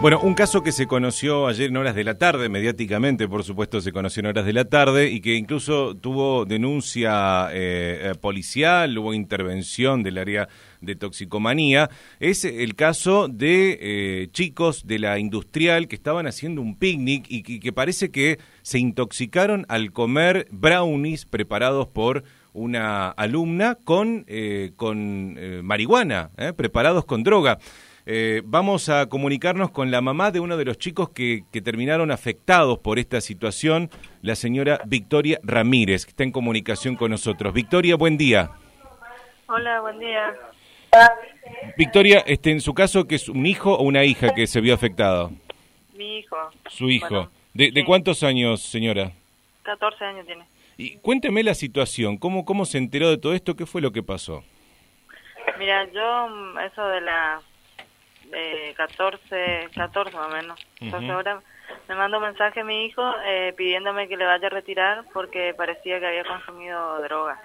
Bueno, 0.00 0.20
un 0.20 0.34
caso 0.34 0.62
que 0.62 0.70
se 0.70 0.86
conoció 0.86 1.48
ayer 1.48 1.70
en 1.70 1.76
horas 1.76 1.96
de 1.96 2.04
la 2.04 2.14
tarde, 2.14 2.48
mediáticamente, 2.48 3.26
por 3.26 3.42
supuesto, 3.42 3.80
se 3.80 3.90
conoció 3.90 4.20
en 4.20 4.26
horas 4.26 4.46
de 4.46 4.52
la 4.52 4.64
tarde 4.64 5.10
y 5.10 5.20
que 5.20 5.34
incluso 5.34 5.96
tuvo 5.96 6.44
denuncia 6.44 7.48
eh, 7.50 8.12
eh, 8.12 8.14
policial, 8.14 8.96
hubo 8.96 9.12
intervención 9.12 10.04
del 10.04 10.18
área 10.18 10.48
de 10.80 10.94
toxicomanía, 10.94 11.90
es 12.20 12.44
el 12.44 12.76
caso 12.76 13.26
de 13.26 13.76
eh, 13.80 14.28
chicos 14.30 14.86
de 14.86 15.00
la 15.00 15.18
industrial 15.18 15.88
que 15.88 15.96
estaban 15.96 16.28
haciendo 16.28 16.62
un 16.62 16.78
picnic 16.78 17.24
y 17.28 17.58
que, 17.58 17.72
parece 17.72 18.12
que 18.12 18.38
se 18.62 18.78
intoxicaron 18.78 19.66
al 19.68 19.90
comer 19.90 20.46
brownies 20.52 21.24
preparados 21.24 21.88
por 21.88 22.22
una 22.52 23.08
alumna 23.10 23.76
con, 23.84 24.24
con 24.76 25.64
marihuana, 25.64 26.30
preparados 26.56 27.04
con 27.04 27.24
droga. 27.24 27.58
Eh, 28.10 28.40
vamos 28.42 28.88
a 28.88 29.06
comunicarnos 29.06 29.70
con 29.70 29.90
la 29.90 30.00
mamá 30.00 30.30
de 30.30 30.40
uno 30.40 30.56
de 30.56 30.64
los 30.64 30.78
chicos 30.78 31.10
que, 31.10 31.44
terminaron 31.62 32.10
afectados 32.10 32.78
por 32.78 32.98
esta 32.98 33.20
situación, 33.20 33.90
la 34.22 34.34
señora 34.34 34.80
Victoria 34.86 35.38
Ramírez, 35.42 36.06
que 36.06 36.12
está 36.12 36.24
en 36.24 36.32
comunicación 36.32 36.96
con 36.96 37.10
nosotros. 37.10 37.52
Victoria, 37.52 37.96
buen 37.96 38.16
día. 38.16 38.50
Hola, 39.46 39.82
buen 39.82 39.98
día. 39.98 40.34
Victoria, 41.76 42.24
este, 42.26 42.50
en 42.50 42.62
su 42.62 42.72
caso, 42.72 43.06
que 43.06 43.16
es 43.16 43.28
un 43.28 43.44
hijo 43.44 43.74
o 43.74 43.82
una 43.82 44.04
hija 44.04 44.32
que 44.34 44.46
se 44.46 44.62
vio 44.62 44.72
afectado? 44.72 45.30
Mi 45.92 46.20
hijo. 46.20 46.36
Su 46.70 46.88
hijo. 46.88 47.28
¿De, 47.52 47.84
cuántos 47.84 48.22
años, 48.22 48.62
señora? 48.62 49.12
14 49.64 50.02
años 50.06 50.24
tiene. 50.24 50.46
Y 50.78 50.96
cuénteme 50.96 51.42
la 51.42 51.52
situación, 51.52 52.16
¿cómo, 52.16 52.46
cómo 52.46 52.64
se 52.64 52.78
enteró 52.78 53.10
de 53.10 53.18
todo 53.18 53.34
esto? 53.34 53.54
¿Qué 53.54 53.66
fue 53.66 53.82
lo 53.82 53.92
que 53.92 54.02
pasó? 54.02 54.44
Mira, 55.58 55.84
yo, 55.92 56.28
mm, 56.28 56.58
eso 56.60 56.88
de 56.88 57.02
la 57.02 57.42
eh, 58.32 58.74
14, 58.76 59.68
14 59.74 60.16
más 60.16 60.26
o 60.26 60.30
menos. 60.30 60.66
Entonces 60.80 61.10
ahora 61.10 61.40
me 61.88 61.94
mandó 61.94 62.18
un 62.18 62.24
mensaje 62.24 62.60
a 62.60 62.64
mi 62.64 62.86
hijo 62.86 63.02
eh, 63.26 63.52
pidiéndome 63.56 64.08
que 64.08 64.16
le 64.16 64.24
vaya 64.24 64.46
a 64.46 64.50
retirar 64.50 65.04
porque 65.12 65.54
parecía 65.56 66.00
que 66.00 66.06
había 66.06 66.24
consumido 66.24 67.00
droga. 67.02 67.40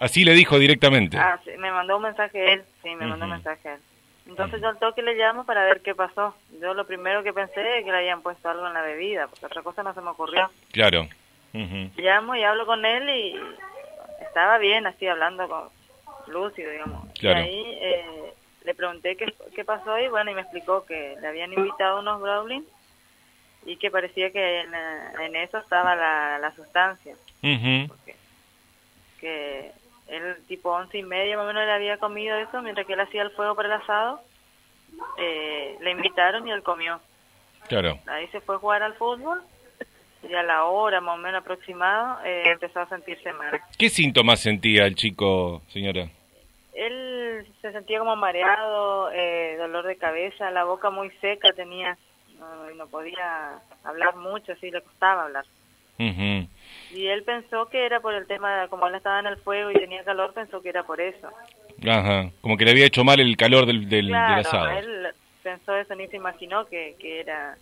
Así 0.00 0.24
le 0.24 0.32
dijo 0.32 0.58
directamente. 0.58 1.16
Ah, 1.18 1.40
sí, 1.44 1.50
me 1.58 1.72
mandó 1.72 1.96
un 1.96 2.02
mensaje 2.04 2.52
él, 2.52 2.62
sí, 2.82 2.94
me 2.94 3.06
mandó 3.06 3.24
un 3.24 3.32
mensaje 3.32 3.74
él. 3.74 3.80
Entonces 4.26 4.60
yo 4.60 4.68
al 4.68 4.78
toque 4.78 5.02
le 5.02 5.14
llamo 5.14 5.44
para 5.44 5.64
ver 5.64 5.80
qué 5.80 5.94
pasó. 5.94 6.36
Yo 6.60 6.74
lo 6.74 6.86
primero 6.86 7.22
que 7.22 7.32
pensé 7.32 7.78
es 7.78 7.84
que 7.84 7.90
le 7.90 7.98
habían 7.98 8.22
puesto 8.22 8.48
algo 8.48 8.66
en 8.66 8.74
la 8.74 8.82
bebida, 8.82 9.26
porque 9.26 9.46
otra 9.46 9.62
cosa 9.62 9.82
no 9.82 9.94
se 9.94 10.02
me 10.02 10.10
ocurrió. 10.10 10.50
Claro. 10.70 11.08
Llamo 11.52 12.36
y 12.36 12.44
hablo 12.44 12.66
con 12.66 12.84
él 12.84 13.08
y 13.08 13.40
estaba 14.20 14.58
bien 14.58 14.86
así 14.86 15.06
hablando 15.06 15.48
con 15.48 15.68
lúcido, 16.26 16.70
digamos. 16.70 17.10
Claro. 17.14 17.40
Y 17.40 17.42
ahí 17.42 17.78
eh, 17.80 18.34
le 18.68 18.74
pregunté 18.74 19.16
qué, 19.16 19.32
qué 19.54 19.64
pasó 19.64 19.98
y 19.98 20.08
bueno, 20.08 20.30
y 20.30 20.34
me 20.34 20.42
explicó 20.42 20.84
que 20.84 21.16
le 21.22 21.26
habían 21.26 21.54
invitado 21.54 22.00
unos 22.00 22.20
Browning 22.20 22.66
y 23.64 23.78
que 23.78 23.90
parecía 23.90 24.30
que 24.30 24.60
en, 24.60 25.36
eso 25.36 25.56
estaba 25.56 25.96
la, 25.96 26.38
la 26.38 26.54
sustancia. 26.54 27.16
que 29.20 29.72
él 30.08 30.36
tipo 30.48 30.70
once 30.70 30.98
y 30.98 31.02
media 31.02 31.38
más 31.38 31.44
o 31.44 31.46
menos 31.46 31.64
le 31.64 31.72
había 31.72 31.96
comido 31.96 32.36
eso 32.36 32.60
mientras 32.60 32.86
que 32.86 32.92
él 32.92 33.00
hacía 33.00 33.22
el 33.22 33.30
fuego 33.30 33.54
para 33.54 33.74
el 33.74 33.80
asado. 33.80 34.20
Eh, 35.16 35.78
le 35.80 35.90
invitaron 35.90 36.46
y 36.46 36.50
él 36.50 36.62
comió. 36.62 37.00
Claro. 37.68 37.98
Ahí 38.06 38.28
se 38.28 38.42
fue 38.42 38.56
a 38.56 38.58
jugar 38.58 38.82
al 38.82 38.96
fútbol 38.96 39.40
y 40.28 40.34
a 40.34 40.42
la 40.42 40.64
hora 40.64 41.00
más 41.00 41.14
o 41.14 41.18
menos 41.18 41.40
aproximado 41.40 42.22
eh, 42.22 42.42
empezó 42.44 42.80
a 42.80 42.88
sentirse 42.90 43.32
mal. 43.32 43.58
¿Qué 43.78 43.88
síntomas 43.88 44.40
sentía 44.40 44.84
el 44.84 44.94
chico, 44.94 45.62
señora? 45.68 46.10
Él 46.78 47.46
se 47.60 47.72
sentía 47.72 47.98
como 47.98 48.14
mareado, 48.14 49.10
eh, 49.12 49.56
dolor 49.58 49.84
de 49.86 49.96
cabeza, 49.96 50.50
la 50.50 50.64
boca 50.64 50.90
muy 50.90 51.10
seca 51.20 51.52
tenía, 51.52 51.98
no, 52.38 52.70
no 52.70 52.86
podía 52.86 53.58
hablar 53.82 54.14
mucho, 54.16 54.52
así 54.52 54.70
le 54.70 54.80
costaba 54.80 55.24
hablar. 55.24 55.44
Y 55.98 57.06
él 57.08 57.24
pensó 57.24 57.66
que 57.68 57.84
era 57.84 57.98
por 57.98 58.14
el 58.14 58.28
tema, 58.28 58.68
como 58.68 58.86
él 58.86 58.94
estaba 58.94 59.18
en 59.18 59.26
el 59.26 59.36
fuego 59.38 59.72
y 59.72 59.74
tenía 59.74 60.04
calor, 60.04 60.32
pensó 60.32 60.62
que 60.62 60.68
era 60.68 60.84
por 60.84 61.00
eso. 61.00 61.28
Ajá, 61.84 62.30
como 62.40 62.56
que 62.56 62.64
le 62.64 62.70
había 62.70 62.86
hecho 62.86 63.02
mal 63.02 63.18
el 63.18 63.36
calor 63.36 63.66
del, 63.66 63.88
del, 63.88 64.06
claro, 64.06 64.40
asado. 64.40 64.70
él 64.70 65.08
pensó 65.42 65.76
eso, 65.76 65.96
ni 65.96 66.06
se 66.06 66.16
imaginó 66.16 66.66
que, 66.66 66.94
que 67.00 67.20
era 67.20 67.56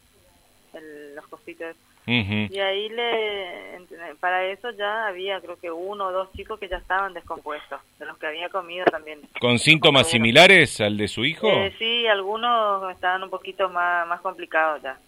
el, 0.74 1.14
los 1.14 1.26
cositos 1.28 1.74
y 2.06 2.58
ahí 2.60 2.88
le, 2.90 3.80
para 4.20 4.46
eso 4.46 4.70
ya 4.70 5.08
había 5.08 5.40
creo 5.40 5.58
que 5.58 5.72
uno 5.72 6.06
o 6.06 6.12
dos 6.12 6.32
chicos 6.32 6.60
que 6.60 6.68
ya 6.68 6.76
estaban 6.76 7.12
descompuestos, 7.14 7.80
de 7.98 8.06
los 8.06 8.16
que 8.18 8.28
había 8.28 8.48
comido 8.48 8.84
también. 8.84 9.22
¿Con 9.40 9.58
síntomas 9.58 10.08
similares 10.08 10.80
al 10.80 10.96
de 10.96 11.08
su 11.08 11.24
hijo? 11.24 11.48
Eh, 11.48 11.74
sí, 11.78 12.06
algunos 12.06 12.92
estaban 12.92 13.24
un 13.24 13.30
poquito 13.30 13.68
más, 13.68 14.06
más 14.06 14.20
complicados 14.20 14.82
ya. 14.82 14.98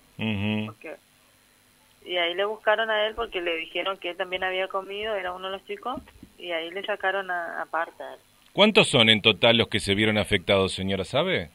y 2.05 2.17
ahí 2.17 2.35
le 2.35 2.45
buscaron 2.45 2.91
a 2.91 3.07
él 3.07 3.15
porque 3.15 3.41
le 3.41 3.57
dijeron 3.57 3.97
que 3.99 4.11
él 4.11 4.17
también 4.17 4.43
había 4.43 4.67
comido, 4.67 5.15
era 5.15 5.33
uno 5.33 5.47
de 5.47 5.53
los 5.53 5.67
chicos, 5.67 6.03
y 6.37 6.51
ahí 6.51 6.71
le 6.73 6.83
sacaron 6.83 7.31
aparte 7.31 8.03
a, 8.03 8.15
él. 8.15 8.21
¿Cuántos 8.53 8.89
son 8.89 9.09
en 9.09 9.23
total 9.23 9.57
los 9.57 9.69
que 9.69 9.79
se 9.79 9.95
vieron 9.95 10.19
afectados, 10.19 10.73
señora, 10.73 11.05
sabe? 11.05 11.51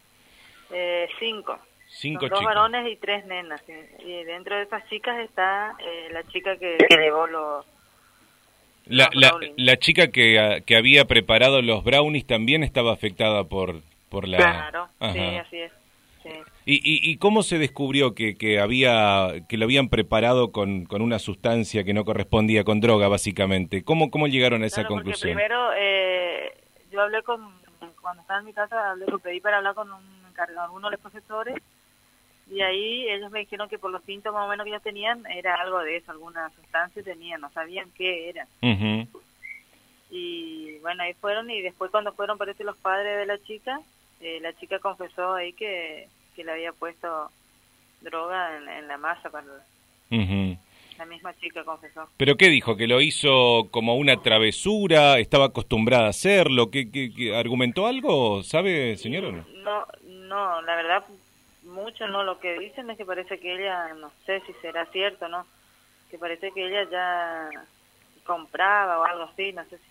Eh, 0.72 1.10
cinco. 1.20 1.60
Cinco 1.96 2.28
dos 2.28 2.44
varones 2.44 2.92
y 2.92 2.96
tres 2.96 3.26
nenas. 3.26 3.62
Y 4.00 4.24
dentro 4.24 4.56
de 4.56 4.64
esas 4.64 4.88
chicas 4.90 5.20
está 5.20 5.76
eh, 5.80 6.10
la 6.12 6.24
chica 6.24 6.58
que, 6.58 6.78
llevó 6.90 7.28
los... 7.28 7.66
La, 8.86 9.10
la, 9.56 9.78
chica 9.78 10.08
que, 10.08 10.40
ah, 10.40 10.60
que 10.60 10.76
había 10.76 11.06
preparado 11.06 11.62
los 11.62 11.84
brownies 11.84 12.26
también 12.28 12.64
estaba 12.64 12.92
afectada 12.92 13.46
por, 13.46 13.82
por 14.10 14.28
la... 14.28 14.38
Claro, 14.38 14.90
sí, 15.14 15.20
así 15.20 15.58
es. 15.60 15.72
¿Y, 16.66 16.76
y, 16.76 17.12
y 17.12 17.18
cómo 17.18 17.44
se 17.44 17.60
descubrió 17.60 18.16
que, 18.16 18.38
que, 18.38 18.60
había, 18.60 19.34
que 19.50 19.58
lo 19.58 19.66
habían 19.66 19.90
preparado 19.90 20.52
con, 20.52 20.86
con 20.86 21.02
una 21.02 21.20
sustancia 21.20 21.84
que 21.84 21.94
no 21.94 22.06
correspondía 22.06 22.64
con 22.64 22.80
droga, 22.80 23.08
básicamente? 23.10 23.84
¿Cómo, 23.84 24.10
cómo 24.10 24.28
llegaron 24.28 24.64
a 24.64 24.68
esa 24.68 24.86
conclusión? 24.86 25.36
primero, 25.36 25.72
eh, 25.78 26.54
yo 26.92 27.02
hablé 27.02 27.22
con, 27.24 27.54
cuando 28.02 28.22
estaba 28.22 28.40
en 28.40 28.46
mi 28.46 28.54
casa, 28.54 28.92
hablé, 28.92 29.06
pedí 29.22 29.42
para 29.42 29.58
hablar 29.58 29.76
con 29.76 29.92
un 29.92 30.26
encargado, 30.30 30.74
uno 30.74 30.88
de 30.88 30.92
los 30.92 31.02
profesores, 31.02 31.56
y 32.50 32.62
ahí 32.62 33.10
ellos 33.10 33.32
me 33.32 33.40
dijeron 33.40 33.70
que 33.70 33.80
por 33.80 33.92
los 33.92 34.04
síntomas 34.04 34.42
más 34.42 34.48
o 34.48 34.50
menos 34.50 34.66
que 34.66 34.72
ellos 34.72 34.84
tenían 34.84 35.26
era 35.28 35.56
algo 35.56 35.80
de 35.80 35.98
eso, 35.98 36.12
alguna 36.12 36.50
sustancia 36.52 37.04
tenían, 37.04 37.42
no 37.42 37.50
sabían 37.52 37.90
qué 37.96 38.30
era. 38.30 38.48
Y 40.10 40.78
bueno, 40.80 41.04
ahí 41.04 41.14
fueron 41.16 41.50
y 41.50 41.62
después 41.62 41.90
cuando 41.90 42.14
fueron 42.14 42.38
parece 42.38 42.64
los 42.64 42.78
padres 42.78 43.18
de 43.18 43.26
la 43.26 43.42
chica, 43.44 43.80
eh, 44.22 44.40
la 44.42 44.54
chica 44.54 44.78
confesó 44.80 45.34
ahí 45.34 45.54
que, 45.54 46.08
que 46.36 46.44
le 46.44 46.52
había 46.52 46.72
puesto 46.72 47.32
droga 48.02 48.58
en, 48.58 48.88
la 48.88 48.98
masa 48.98 49.30
para 49.32 49.46
la 50.98 51.06
misma 51.08 51.34
chica 51.40 51.64
confesó. 51.64 52.08
¿Pero 52.18 52.36
qué 52.36 52.50
dijo? 52.50 52.78
¿Que 52.78 52.86
lo 52.86 53.02
hizo 53.02 53.68
como 53.72 53.96
una 53.96 54.22
travesura? 54.22 55.18
¿Estaba 55.18 55.46
acostumbrada 55.46 56.06
a 56.06 56.10
hacerlo? 56.10 56.70
¿Qué, 56.70 56.92
qué, 56.92 57.36
argumentó 57.36 57.88
algo? 57.88 58.44
¿Sabe, 58.44 58.96
señora? 58.98 59.32
No, 59.32 59.86
no, 60.04 60.62
la 60.62 60.76
verdad 60.76 61.04
mucho, 61.74 62.08
¿no? 62.08 62.24
Lo 62.24 62.40
que 62.40 62.58
dicen 62.60 62.90
es 62.90 62.98
que 62.98 63.06
parece 63.06 63.40
que 63.40 63.54
ella, 63.54 63.94
no 64.00 64.12
sé 64.26 64.42
si 64.48 64.54
será 64.62 64.86
cierto, 64.88 65.28
¿no? 65.28 65.46
Que 66.10 66.18
parece 66.18 66.52
que 66.52 66.66
ella 66.66 66.90
ya 66.90 67.50
compraba 68.26 69.00
o 69.00 69.04
algo 69.04 69.24
así, 69.24 69.52
no 69.52 69.64
sé 69.66 69.78
si. 69.78 69.84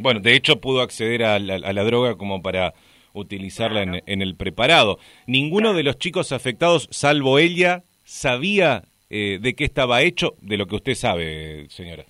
Bueno, 0.00 0.20
de 0.20 0.34
hecho 0.34 0.60
pudo 0.60 0.82
acceder 0.82 1.24
a 1.24 1.38
la, 1.38 1.84
droga 1.84 2.16
como 2.16 2.42
para 2.42 2.74
utilizarla 3.14 3.82
en, 3.82 4.22
el 4.22 4.36
preparado. 4.36 4.98
Ninguno 5.26 5.72
de 5.72 5.82
los 5.82 5.98
chicos 5.98 6.32
afectados, 6.32 6.86
salvo 6.90 7.38
ella, 7.38 7.82
sabía 8.04 8.82
eh, 9.08 9.38
de 9.40 9.54
qué 9.54 9.64
estaba 9.64 10.02
hecho, 10.02 10.34
de 10.42 10.58
lo 10.58 10.66
que 10.66 10.76
usted 10.76 10.94
sabe, 10.94 11.66
señora. 11.70 12.04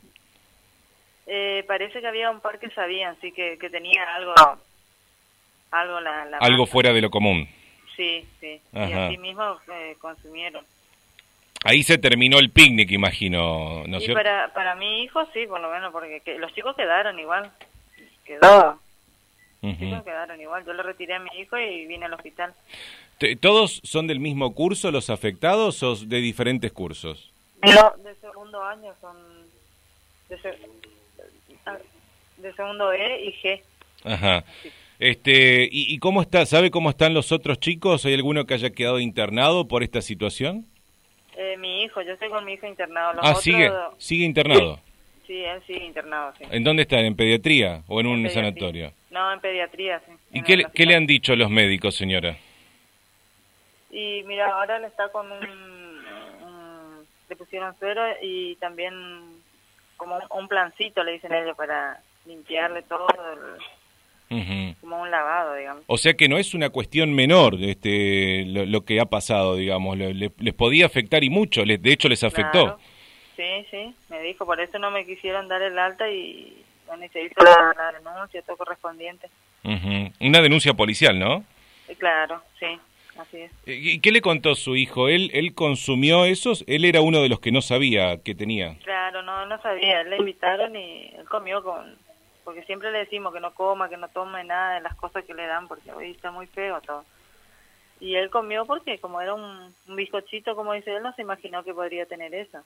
Eh, 1.27 1.65
parece 1.69 2.01
que 2.01 2.07
había 2.07 2.31
un 2.31 2.41
par 2.41 2.59
que 2.59 2.71
sabían, 2.71 3.17
sí, 3.21 3.31
que, 3.31 3.57
que 3.59 3.71
tenía 3.71 4.03
algo, 4.17 4.35
algo 5.71 6.01
la, 6.01 6.39
algo 6.41 6.67
fuera 6.67 6.93
de 6.93 7.03
lo 7.03 7.11
común. 7.11 7.49
Sí, 7.97 8.27
sí. 8.41 8.61
Y 8.73 8.93
así 8.93 9.19
mismo 9.19 9.59
eh, 9.73 9.97
consumieron. 10.01 10.65
Ahí 11.65 11.83
se 11.83 11.97
terminó 11.97 12.39
el 12.39 12.51
picnic, 12.51 12.91
imagino, 12.91 13.85
¿no 13.87 13.99
y 13.99 14.13
Para, 14.13 14.53
para 14.53 14.75
mi 14.75 15.03
hijo 15.03 15.27
sí, 15.33 15.47
por 15.47 15.61
lo 15.61 15.71
menos, 15.71 15.93
porque 15.93 16.23
los 16.39 16.53
chicos 16.55 16.77
quedaron 16.77 17.19
igual. 17.19 17.51
Quedó. 18.25 18.79
Los 19.63 19.79
chicos 19.79 20.03
quedaron 20.03 20.39
igual. 20.41 20.65
Yo 20.67 20.75
le 20.75 20.83
retiré 20.83 21.15
a 21.15 21.21
mi 21.21 21.31
hijo 21.39 21.57
y 21.57 21.87
vine 21.87 22.05
al 22.05 22.13
hospital. 22.13 22.53
¿Todos 23.41 23.81
son 23.83 24.07
del 24.07 24.21
mismo 24.21 24.55
curso 24.55 24.91
los 24.91 25.09
afectados 25.09 25.83
o 25.83 25.97
de 25.97 26.19
diferentes 26.19 26.71
cursos? 26.73 27.33
No, 27.63 27.95
de 28.03 28.15
segundo 28.17 28.63
año 28.63 28.93
son... 29.01 29.17
De, 30.29 30.37
de 32.39 32.53
segundo 32.55 32.93
E 32.93 33.25
y 33.25 33.33
G. 33.41 33.63
Ajá. 34.05 34.45
Este, 35.05 35.69
¿y, 35.71 35.99
cómo 35.99 36.23
está? 36.23 36.47
¿Sabe 36.47 36.71
cómo 36.71 36.89
están 36.89 37.13
los 37.13 37.31
otros 37.31 37.61
chicos? 37.61 38.07
¿Hay 38.07 38.15
alguno 38.15 38.47
que 38.47 38.55
haya 38.55 38.71
quedado 38.71 39.01
internado 39.01 39.69
por 39.69 39.83
esta 39.83 40.01
situación? 40.01 40.65
Eh, 41.37 41.59
mi 41.59 41.83
hijo, 41.83 42.01
yo 42.01 42.15
estoy 42.15 42.31
con 42.31 42.43
mi 42.47 42.55
hijo 42.55 42.67
internado. 42.67 43.21
ah, 43.23 43.35
sigue, 43.35 43.71
sigue 43.99 44.25
internado. 44.25 44.81
Sí, 45.27 45.45
él 45.45 45.63
sigue 45.67 45.85
internado, 45.85 46.33
sí. 46.39 46.45
¿En 46.51 46.65
dónde 46.65 46.85
está? 46.85 47.01
¿En 47.01 47.15
pediatría 47.17 47.83
o 47.87 48.01
en, 48.01 48.07
un 48.07 48.31
sanatorio? 48.31 48.95
No, 49.11 49.31
en 49.31 49.41
pediatría, 49.41 50.01
sí. 50.07 50.13
¿Y 50.33 50.43
qué, 50.43 50.65
qué 50.73 50.87
le 50.87 50.95
han 50.95 51.07
dicho 51.07 51.37
los 51.37 51.51
médicos, 51.51 51.95
señora? 51.95 52.39
Y 53.91 54.23
mira, 54.25 54.55
ahora 54.55 54.79
le 54.79 54.87
está 54.87 55.11
con 55.11 55.31
un, 55.31 56.95
le 57.29 57.37
pusieron 57.37 57.79
suero 57.79 58.01
y 58.23 58.57
también 58.57 58.95
como 59.99 60.19
un, 60.31 60.49
plancito, 60.49 61.05
le 61.05 61.13
dicen 61.13 61.35
ellos, 61.35 61.55
para 61.59 62.01
limpiarle 62.25 62.81
todo, 62.85 63.07
como 64.85 65.01
un 65.01 65.11
lavado, 65.11 65.55
digamos. 65.55 65.83
O 65.87 65.97
sea 65.97 66.15
que 66.15 66.29
no 66.29 66.37
es 66.37 66.55
una 66.55 66.69
cuestión 66.69 67.15
menor 67.15 67.57
este, 67.61 68.45
lo, 68.45 68.85
que 68.85 69.01
ha 69.01 69.07
pasado, 69.07 69.57
digamos, 69.57 69.97
les 69.97 70.55
podía 70.55 70.87
afectar 70.87 71.25
y 71.25 71.31
mucho, 71.31 71.65
les, 71.65 71.81
de 71.81 71.93
hecho 71.93 72.09
les 72.09 72.23
afectó. 72.23 72.79
Sí, 73.37 73.67
sí, 73.71 73.95
me 74.11 74.21
dijo, 74.21 74.45
por 74.47 74.61
eso 74.61 74.79
no 74.79 74.91
me 74.91 75.05
quisieron 75.05 75.49
dar 75.49 75.63
el 75.63 75.79
alta 75.79 76.09
y, 76.09 76.63
bueno, 76.87 77.05
se 77.13 77.23
hizo 77.23 77.43
la, 77.43 77.93
denuncia, 77.93 78.43
todo 78.43 78.57
correspondiente. 78.57 79.29
Una 80.21 80.41
denuncia 80.41 80.75
policial, 80.75 81.19
¿no? 81.19 81.45
Claro, 81.99 82.43
sí. 82.61 82.67
Así 83.19 83.39
es. 83.39 83.53
¿Y 83.67 84.01
qué 84.01 84.11
le 84.11 84.21
contó 84.21 84.55
su 84.55 84.77
hijo? 84.77 85.09
¿Él, 85.09 85.31
¿Él 85.35 85.55
consumió 85.55 86.25
esos? 86.25 86.65
¿Él 86.67 86.85
era 86.85 87.01
uno 87.01 87.23
de 87.23 87.29
los 87.29 87.41
que 87.41 87.53
no 87.53 87.63
sabía 87.63 88.21
que 88.23 88.35
tenía? 88.35 88.77
Claro, 88.83 89.23
no, 89.23 89.47
no 89.47 89.61
sabía. 89.63 90.03
Le 90.03 90.17
invitaron 90.17 90.75
y 90.77 91.13
él 91.17 91.25
comió 91.29 91.63
con... 91.63 91.97
Porque 92.45 92.63
siempre 92.65 92.93
le 92.93 92.99
decimos 92.99 93.33
que 93.33 93.41
no 93.41 93.55
coma, 93.55 93.89
que 93.89 93.97
no 93.97 94.09
tome 94.09 94.45
nada 94.45 94.75
de 94.75 94.81
las 94.83 94.95
cosas 94.95 95.25
que 95.25 95.35
le 95.35 95.47
dan, 95.47 95.67
porque 95.67 95.93
hoy 95.93 96.11
está 96.11 96.31
muy 96.31 96.47
feo 96.47 96.81
todo. 96.81 97.05
Y 98.01 98.17
él 98.17 98.29
comió 98.29 98.67
porque 98.67 98.99
como 98.99 99.21
era 99.21 99.35
un, 99.35 99.73
bizcochito, 99.89 100.55
como 100.55 100.75
dice 100.75 100.95
él, 100.95 101.03
no 101.03 101.15
se 101.15 101.23
imaginó 101.23 101.65
que 101.65 101.73
podría 101.73 102.07
tener 102.07 102.35
eso. 102.35 102.59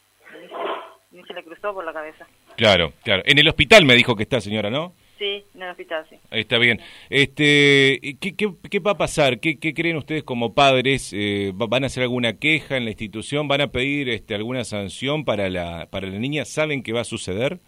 Ni, 1.11 1.23
se 1.23 1.33
le 1.33 1.45
cruzó 1.45 1.73
por 1.73 1.85
la 1.85 1.93
cabeza. 1.93 2.27
Claro, 2.57 2.93
claro. 3.05 3.23
En 3.25 3.39
el 3.39 3.49
hospital 3.49 3.85
me 3.85 3.95
dijo 3.95 4.17
que 4.17 4.25
está, 4.25 4.41
señora, 4.41 4.69
¿no? 4.69 4.95
Sí, 5.19 5.45
en 5.55 5.63
el 5.63 5.71
hospital, 5.71 6.07
sí. 6.09 6.17
Está 6.31 6.59
bien. 6.59 6.81
Este, 7.09 8.17
¿qué, 8.21 8.35
qué, 8.37 8.79
va 8.81 8.93
a 8.93 8.99
pasar? 8.99 9.41
¿Qué, 9.41 9.59
qué 9.59 9.75
creen 9.75 9.97
ustedes 9.97 10.23
como 10.23 10.55
padres? 10.55 11.13
Eh, 11.15 11.53
¿Van 11.55 11.85
a 11.85 11.87
hacer 11.87 12.03
alguna 12.03 12.39
queja 12.39 12.77
en 12.77 12.85
la 12.85 12.91
institución? 12.91 13.49
¿Van 13.49 13.61
a 13.61 13.69
pedir 13.69 14.09
este, 14.09 14.35
alguna 14.35 14.65
sanción 14.65 15.25
para 15.25 15.49
la, 15.49 15.87
para 15.91 16.09
la 16.09 16.19
niña? 16.19 16.45
¿Saben 16.45 16.83
qué 16.83 16.93
va 16.93 17.01
a 17.03 17.05
suceder? 17.05 17.59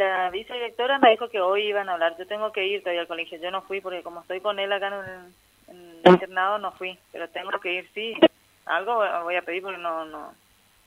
La 0.00 0.30
vicedirectora 0.30 0.98
me 0.98 1.10
dijo 1.10 1.28
que 1.28 1.42
hoy 1.42 1.66
iban 1.66 1.90
a 1.90 1.92
hablar. 1.92 2.16
Yo 2.18 2.26
tengo 2.26 2.52
que 2.52 2.66
ir 2.66 2.80
todavía 2.80 3.02
al 3.02 3.06
colegio. 3.06 3.38
Yo 3.38 3.50
no 3.50 3.60
fui 3.60 3.82
porque 3.82 4.02
como 4.02 4.22
estoy 4.22 4.40
con 4.40 4.58
él 4.58 4.72
acá 4.72 4.88
en 4.88 5.76
el, 5.76 6.10
internado 6.10 6.56
no 6.56 6.72
fui. 6.72 6.98
Pero 7.12 7.28
tengo 7.28 7.50
que 7.60 7.74
ir, 7.74 7.90
sí. 7.92 8.16
Algo 8.64 9.04
voy 9.24 9.36
a 9.36 9.42
pedir 9.42 9.60
porque 9.62 9.76
no 9.76 10.06
no 10.06 10.32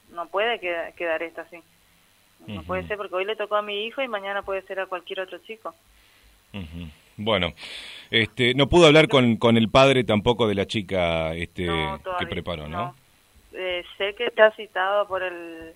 no 0.09 0.27
puede 0.29 0.59
quedar 0.59 1.21
esto 1.21 1.41
así. 1.41 1.59
No 2.47 2.63
puede 2.63 2.87
ser 2.87 2.97
porque 2.97 3.13
hoy 3.13 3.25
le 3.25 3.35
tocó 3.35 3.55
a 3.55 3.61
mi 3.61 3.85
hijo 3.85 4.01
y 4.01 4.07
mañana 4.07 4.41
puede 4.41 4.63
ser 4.63 4.79
a 4.79 4.87
cualquier 4.87 5.19
otro 5.19 5.37
chico. 5.45 5.75
Bueno, 7.15 7.53
este, 8.09 8.55
no 8.55 8.67
pudo 8.67 8.87
hablar 8.87 9.07
con, 9.09 9.37
con 9.37 9.57
el 9.57 9.69
padre 9.69 10.03
tampoco 10.03 10.47
de 10.47 10.55
la 10.55 10.65
chica 10.65 11.35
este, 11.35 11.67
que 12.17 12.25
preparó, 12.25 12.67
¿no? 12.67 12.95
Eh, 13.53 13.83
sé 13.95 14.15
que 14.15 14.25
está 14.25 14.49
citado 14.55 15.07
por 15.07 15.21
el 15.21 15.75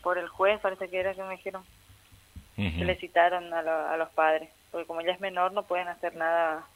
por 0.00 0.16
el 0.16 0.28
juez, 0.28 0.60
parece 0.60 0.88
que 0.88 1.00
era 1.00 1.12
que 1.12 1.24
me 1.24 1.32
dijeron 1.32 1.64
que 2.58 2.84
le 2.84 2.96
citaron 2.96 3.54
a, 3.54 3.96
los 3.96 4.08
padres, 4.10 4.50
porque 4.70 4.86
como 4.86 5.00
ella 5.00 5.12
es 5.12 5.20
menor 5.20 5.52
no 5.52 5.62
pueden 5.62 5.88
hacer 5.88 6.16
nada. 6.16 6.66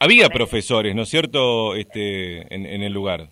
Había 0.00 0.30
profesores, 0.30 0.94
¿no 0.94 1.02
es 1.02 1.10
cierto?, 1.10 1.74
este, 1.74 2.52
en, 2.54 2.66
en 2.66 2.82
el 2.82 2.92
lugar. 2.92 3.28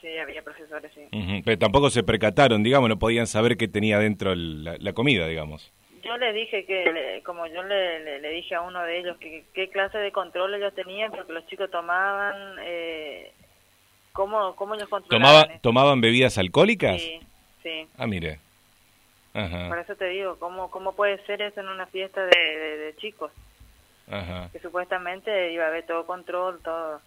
Sí, 0.00 0.16
había 0.16 0.42
profesores, 0.42 0.90
sí. 0.94 1.42
Pero 1.44 1.58
tampoco 1.58 1.90
se 1.90 2.02
percataron, 2.02 2.62
digamos, 2.62 2.88
no 2.88 2.98
podían 2.98 3.26
saber 3.26 3.56
qué 3.56 3.68
tenía 3.68 3.98
dentro 3.98 4.34
la, 4.34 4.92
comida, 4.94 5.26
digamos. 5.26 5.70
Yo 6.02 6.16
le 6.16 6.32
dije 6.32 6.64
que, 6.64 7.20
como 7.24 7.46
yo 7.46 7.62
le, 7.62 8.20
le, 8.20 8.30
dije 8.30 8.54
a 8.54 8.62
uno 8.62 8.82
de 8.82 8.98
ellos, 8.98 9.18
que 9.18 9.44
qué 9.52 9.68
clase 9.68 9.98
de 9.98 10.10
control 10.10 10.54
ellos 10.54 10.74
tenían, 10.74 11.10
porque 11.10 11.32
los 11.34 11.46
chicos 11.48 11.70
tomaban, 11.70 12.56
eh, 12.64 13.30
¿cómo, 14.12 14.56
¿cómo 14.56 14.74
ellos 14.74 14.88
controlaban? 14.88 15.60
¿Tomaban 15.60 16.00
bebidas 16.00 16.38
alcohólicas? 16.38 17.00
Sí, 17.00 17.20
sí. 17.62 17.86
Ah, 17.98 18.06
mire. 18.06 18.38
Por 19.32 19.78
eso 19.78 19.94
te 19.94 20.06
digo, 20.06 20.36
¿cómo, 20.38 20.70
cómo 20.70 20.92
puede 20.94 21.24
ser 21.24 21.40
eso 21.42 21.60
en 21.60 21.68
una 21.68 21.86
fiesta 21.86 22.24
de, 22.24 22.76
de, 22.78 22.96
chicos? 22.96 23.30
Ajá. 24.10 24.48
Que 24.52 24.58
supuestamente 24.58 25.52
iba 25.52 25.64
a 25.64 25.68
haber 25.68 25.86
todo 25.86 26.04
control, 26.04 26.60
todo. 26.64 27.00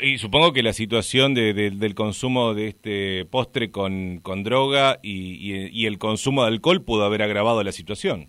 Y 0.00 0.18
supongo 0.18 0.52
que 0.52 0.62
la 0.62 0.74
situación 0.74 1.32
de, 1.32 1.54
del 1.54 1.94
consumo 1.94 2.52
de 2.52 2.68
este 2.68 3.24
postre 3.24 3.70
con, 3.70 4.18
con 4.18 4.44
droga 4.44 4.98
y, 5.02 5.70
y, 5.72 5.86
el 5.86 5.98
consumo 5.98 6.42
de 6.42 6.48
alcohol 6.48 6.84
pudo 6.84 7.04
haber 7.04 7.22
agravado 7.22 7.64
la 7.64 7.72
situación. 7.72 8.26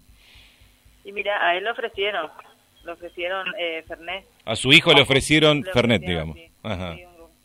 Y 1.04 1.12
mira, 1.12 1.46
a 1.46 1.58
él 1.58 1.66
le 1.66 1.72
ofrecieron, 1.72 2.30
le 2.86 2.92
ofrecieron 2.94 3.46
eh, 3.60 3.84
Fernet. 3.86 4.24
A 4.46 4.56
su 4.56 4.72
hijo 4.72 4.94
le 4.94 5.02
ofrecieron 5.02 5.66
Fernet, 5.74 6.02
digamos. 6.02 6.38
Ajá. 6.64 6.96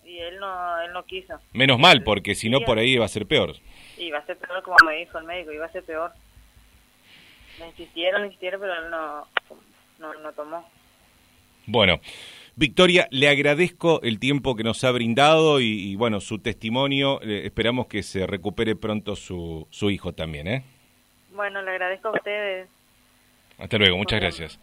y 0.05 0.19
él 0.19 0.39
no, 0.39 0.81
él 0.83 0.93
no 0.93 1.05
quiso. 1.05 1.35
Menos 1.53 1.81
mal, 1.81 2.05
porque 2.05 2.37
si 2.37 2.49
no 2.49 2.61
por 2.61 2.79
ahí 2.79 2.93
iba 2.93 3.05
a 3.05 3.09
ser 3.09 3.27
peor. 3.27 3.57
Iba 3.99 4.19
a 4.19 4.27
ser 4.27 4.37
peor, 4.37 4.63
como 4.63 4.77
me 4.85 4.97
dijo 4.97 5.19
el 5.19 5.25
médico, 5.25 5.53
iba 5.53 5.67
a 5.67 5.73
ser 5.73 5.85
peor. 5.85 6.13
Le 7.59 7.69
insistieron, 7.69 8.25
insistieron, 8.25 8.61
pero 8.61 8.75
él 8.75 8.91
no, 8.91 9.27
no, 9.99 10.15
no 10.15 10.33
tomó. 10.33 10.69
Bueno. 11.67 12.01
Victoria, 12.57 13.09
le 13.11 13.29
agradezco 13.29 14.01
el 14.03 14.21
tiempo 14.21 14.55
que 14.55 14.63
nos 14.63 14.85
ha 14.85 14.93
brindado 14.93 15.61
y, 15.61 15.97
bueno, 15.97 16.21
su 16.21 16.39
testimonio. 16.39 17.21
esperamos 17.21 17.89
que 17.89 18.05
se 18.05 18.29
recupere 18.29 18.77
pronto 18.77 19.17
su, 19.17 19.67
su 19.71 19.91
hijo 19.91 20.13
también, 20.13 20.47
¿eh? 20.47 20.65
Bueno, 21.35 21.63
le 21.63 21.73
agradezco 21.73 22.09
a 22.09 22.13
ustedes. 22.13 22.69
Hasta 23.59 23.77
luego, 23.77 23.97
muchas 23.97 24.21
gracias. 24.21 24.61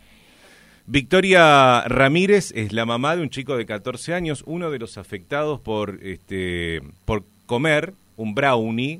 Victoria 0.85 1.81
Ramírez 1.81 2.51
es 2.55 2.71
la 2.71 2.85
mamá 2.85 3.17
de 3.17 3.23
un 3.23 3.29
chico 3.29 3.57
de 3.57 3.65
14 3.65 4.13
años, 4.13 4.43
uno 4.47 4.71
de 4.71 4.79
los 4.79 4.97
afectados 4.97 5.59
por, 5.59 5.99
este, 6.01 6.81
por 7.03 7.23
comer 7.45 7.93
un 8.15 8.35
brownie, 8.35 8.99